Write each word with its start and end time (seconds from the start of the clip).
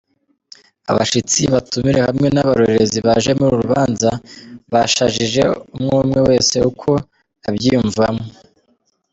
Abashitsi, 0.91 1.41
abatumire 1.49 1.99
hamwe 2.07 2.27
n'abarorerezi 2.31 2.97
baje 3.05 3.31
mu 3.39 3.47
rubanza 3.59 4.09
bashajije 4.71 5.41
umwumwe 5.75 6.19
wese 6.27 6.55
ukwo 6.69 6.91
avyiyumvamwo. 7.47 8.25